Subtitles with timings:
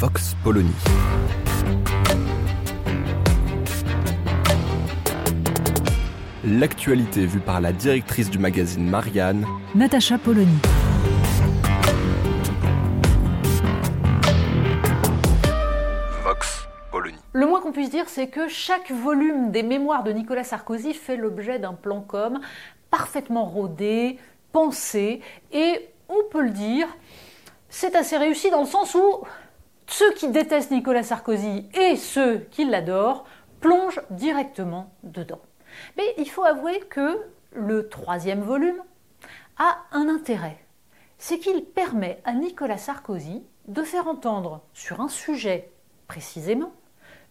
[0.00, 0.72] Vox Polony.
[6.42, 10.56] L'actualité vue par la directrice du magazine Marianne, Natacha Polony.
[16.24, 17.18] Vox Polony.
[17.34, 21.18] Le moins qu'on puisse dire, c'est que chaque volume des mémoires de Nicolas Sarkozy fait
[21.18, 22.40] l'objet d'un plan com
[22.90, 24.18] parfaitement rodé,
[24.50, 25.20] pensé,
[25.52, 26.88] et on peut le dire,
[27.68, 29.26] c'est assez réussi dans le sens où
[29.90, 33.24] ceux qui détestent Nicolas Sarkozy et ceux qui l'adorent
[33.60, 35.40] plongent directement dedans.
[35.96, 37.20] Mais il faut avouer que
[37.52, 38.82] le troisième volume
[39.58, 40.64] a un intérêt.
[41.18, 45.70] C'est qu'il permet à Nicolas Sarkozy de faire entendre sur un sujet
[46.06, 46.72] précisément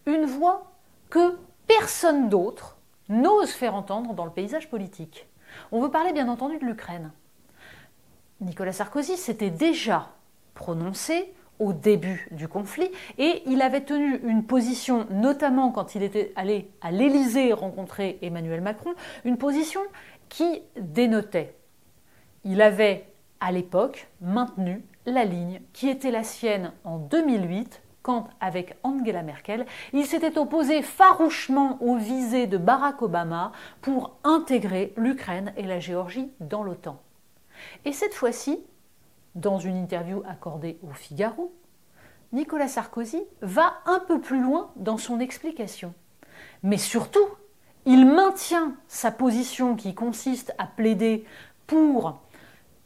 [0.06, 0.70] une voix
[1.08, 2.76] que personne d'autre
[3.08, 5.28] n'ose faire entendre dans le paysage politique.
[5.72, 7.10] On veut parler bien entendu de l'Ukraine.
[8.40, 10.10] Nicolas Sarkozy s'était déjà
[10.54, 16.32] prononcé au début du conflit et il avait tenu une position, notamment quand il était
[16.34, 18.90] allé à l'Élysée rencontrer Emmanuel Macron,
[19.24, 19.80] une position
[20.28, 21.54] qui dénotait.
[22.44, 23.06] Il avait
[23.40, 29.66] à l'époque maintenu la ligne qui était la sienne en 2008 quand, avec Angela Merkel,
[29.92, 36.30] il s'était opposé farouchement aux visées de Barack Obama pour intégrer l'Ukraine et la Géorgie
[36.40, 36.98] dans l'OTAN.
[37.84, 38.58] Et cette fois-ci,
[39.34, 41.54] dans une interview accordée au Figaro,
[42.32, 45.94] Nicolas Sarkozy va un peu plus loin dans son explication.
[46.62, 47.26] Mais surtout,
[47.86, 51.24] il maintient sa position qui consiste à plaider
[51.66, 52.20] pour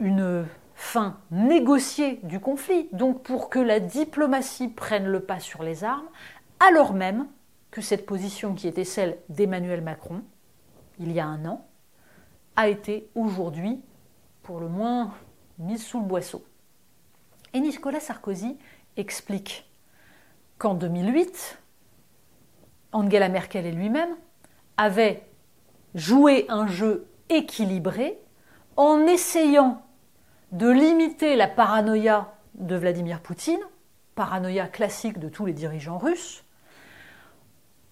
[0.00, 5.84] une fin négociée du conflit, donc pour que la diplomatie prenne le pas sur les
[5.84, 6.08] armes,
[6.60, 7.26] alors même
[7.70, 10.22] que cette position qui était celle d'Emmanuel Macron,
[10.98, 11.66] il y a un an,
[12.56, 13.80] a été aujourd'hui,
[14.42, 15.12] pour le moins,
[15.58, 16.44] mise sous le boisseau.
[17.52, 18.56] Et Nicolas Sarkozy
[18.96, 19.68] explique
[20.58, 21.58] qu'en 2008,
[22.92, 24.16] Angela Merkel et lui-même
[24.76, 25.26] avaient
[25.94, 28.18] joué un jeu équilibré
[28.76, 29.82] en essayant
[30.52, 33.60] de limiter la paranoïa de Vladimir Poutine,
[34.14, 36.44] paranoïa classique de tous les dirigeants russes,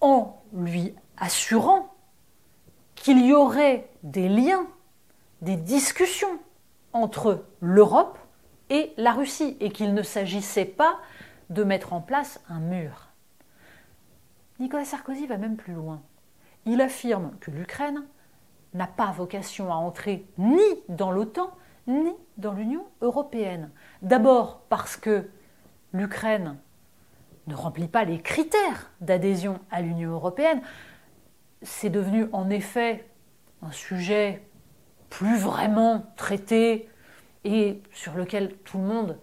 [0.01, 1.93] en lui assurant
[2.95, 4.67] qu'il y aurait des liens,
[5.41, 6.39] des discussions
[6.93, 8.17] entre l'Europe
[8.69, 10.99] et la Russie, et qu'il ne s'agissait pas
[11.49, 13.09] de mettre en place un mur.
[14.59, 16.01] Nicolas Sarkozy va même plus loin.
[16.65, 18.03] Il affirme que l'Ukraine
[18.73, 21.51] n'a pas vocation à entrer ni dans l'OTAN,
[21.87, 23.69] ni dans l'Union européenne.
[24.01, 25.29] D'abord parce que
[25.91, 26.57] l'Ukraine
[27.47, 30.61] ne remplit pas les critères d'adhésion à l'Union européenne.
[31.61, 33.07] C'est devenu en effet
[33.61, 34.47] un sujet
[35.13, 36.89] plus vraiment traité
[37.43, 39.19] et sur lequel tout le monde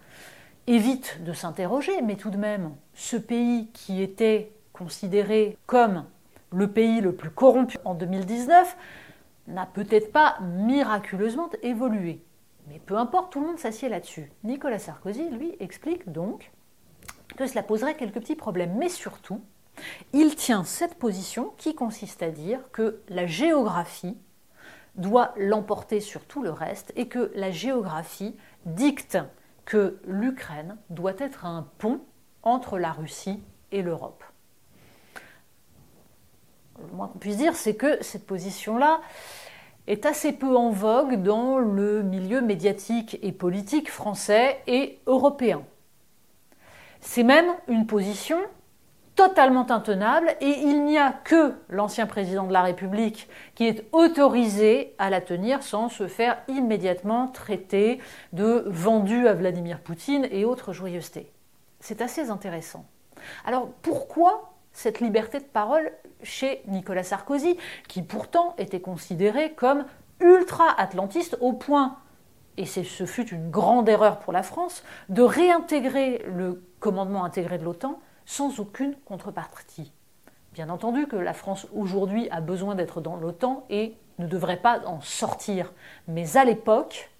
[0.68, 6.04] évite de s'interroger, mais tout de même, ce pays qui était considéré comme
[6.52, 8.76] le pays le plus corrompu en 2019
[9.48, 12.22] n'a peut-être pas miraculeusement évolué.
[12.68, 14.30] Mais peu importe, tout le monde s'assied là-dessus.
[14.44, 16.52] Nicolas Sarkozy, lui, explique donc
[17.36, 19.40] que cela poserait quelques petits problèmes, mais surtout,
[20.12, 24.16] il tient cette position qui consiste à dire que la géographie
[25.00, 29.18] doit l'emporter sur tout le reste et que la géographie dicte
[29.64, 32.00] que l'Ukraine doit être un pont
[32.42, 34.24] entre la Russie et l'Europe.
[36.78, 39.00] Le moins qu'on puisse dire, c'est que cette position-là
[39.86, 45.62] est assez peu en vogue dans le milieu médiatique et politique français et européen.
[47.00, 48.38] C'est même une position
[49.14, 54.94] totalement intenable et il n'y a que l'ancien président de la République qui est autorisé
[54.98, 58.00] à la tenir sans se faire immédiatement traiter
[58.32, 61.30] de vendu à Vladimir Poutine et autres joyeusetés.
[61.80, 62.86] C'est assez intéressant.
[63.44, 65.90] Alors pourquoi cette liberté de parole
[66.22, 67.56] chez Nicolas Sarkozy,
[67.88, 69.84] qui pourtant était considéré comme
[70.20, 71.96] ultra-atlantiste au point,
[72.56, 77.64] et ce fut une grande erreur pour la France, de réintégrer le commandement intégré de
[77.64, 78.00] l'OTAN
[78.30, 79.92] sans aucune contrepartie.
[80.52, 84.86] Bien entendu que la France aujourd'hui a besoin d'être dans l'OTAN et ne devrait pas
[84.86, 85.72] en sortir.
[86.06, 87.10] Mais à l'époque,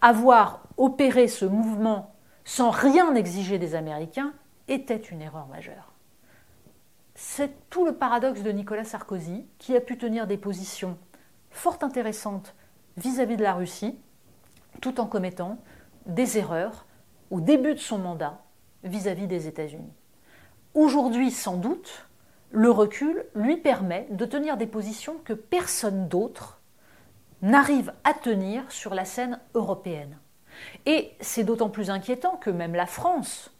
[0.00, 2.14] avoir opéré ce mouvement
[2.46, 4.32] sans rien exiger des Américains
[4.66, 5.92] était une erreur majeure.
[7.14, 10.96] C'est tout le paradoxe de Nicolas Sarkozy, qui a pu tenir des positions
[11.50, 12.54] fort intéressantes
[12.96, 13.98] vis-à-vis de la Russie,
[14.80, 15.58] tout en commettant
[16.06, 16.86] des erreurs
[17.30, 18.40] au début de son mandat
[18.84, 19.92] vis-à-vis des États-Unis.
[20.74, 22.06] Aujourd'hui, sans doute,
[22.52, 26.60] le recul lui permet de tenir des positions que personne d'autre
[27.42, 30.18] n'arrive à tenir sur la scène européenne.
[30.86, 33.52] Et c'est d'autant plus inquiétant que même la France,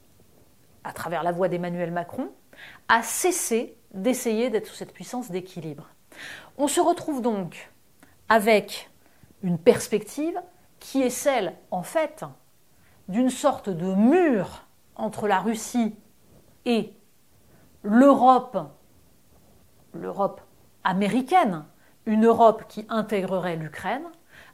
[0.84, 2.30] à travers la voix d'Emmanuel Macron,
[2.88, 5.88] a cessé d'essayer d'être sous cette puissance d'équilibre.
[6.58, 7.70] On se retrouve donc
[8.28, 8.90] avec
[9.42, 10.40] une perspective
[10.78, 12.24] qui est celle, en fait,
[13.08, 14.64] d'une sorte de mur
[14.94, 15.94] entre la Russie
[16.66, 16.94] et
[17.82, 18.58] l'Europe,
[19.94, 20.40] l'Europe
[20.84, 21.64] américaine,
[22.06, 24.04] une Europe qui intégrerait l'Ukraine,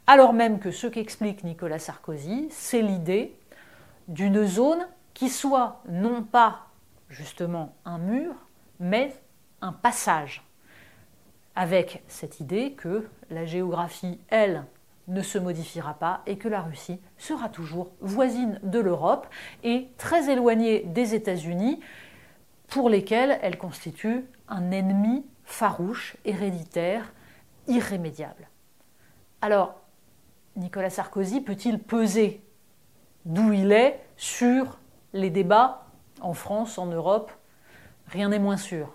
[0.06, 3.37] alors même que ce qu'explique Nicolas Sarkozy, c'est l'idée
[4.08, 6.67] d'une zone qui soit non pas
[7.08, 8.34] justement un mur,
[8.78, 9.14] mais
[9.62, 10.44] un passage,
[11.55, 14.64] avec cette idée que la géographie, elle,
[15.08, 19.28] ne se modifiera pas et que la Russie sera toujours voisine de l'Europe
[19.62, 21.81] et très éloignée des États-Unis,
[22.68, 27.12] pour lesquels elle constitue un ennemi farouche, héréditaire,
[27.68, 28.48] irrémédiable.
[29.40, 29.80] Alors,
[30.56, 32.42] Nicolas Sarkozy peut-il peser
[33.24, 34.78] d'où il est sur
[35.12, 35.86] les débats
[36.20, 37.30] en France, en Europe?
[38.06, 38.94] Rien n'est moins sûr.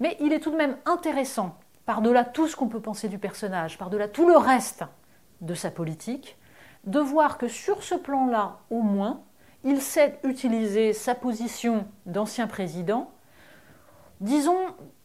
[0.00, 1.56] Mais il est tout de même intéressant,
[1.86, 4.84] par-delà tout ce qu'on peut penser du personnage, par-delà tout le reste
[5.40, 6.36] de sa politique,
[6.84, 9.22] de voir que sur ce plan-là, au moins,
[9.64, 13.10] il sait utiliser sa position d'ancien président,
[14.20, 14.58] disons,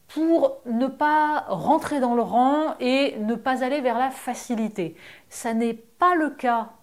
[0.08, 4.96] pour ne pas rentrer dans le rang et ne pas aller vers la facilité.
[5.30, 6.74] Ça n'est pas le cas,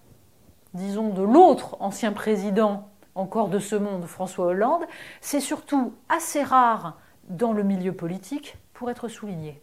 [0.75, 4.84] disons, de l'autre ancien président encore de ce monde, François Hollande.
[5.20, 9.62] C'est surtout assez rare dans le milieu politique pour être souligné.